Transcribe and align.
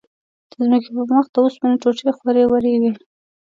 د 0.51 0.53
ځمکې 0.65 0.89
پر 0.95 1.05
مخ 1.13 1.25
د 1.33 1.35
اوسپنو 1.43 1.79
ټوټې 1.81 2.09
خورې 2.17 2.43
ورې 2.51 2.73
وې. 2.81 2.91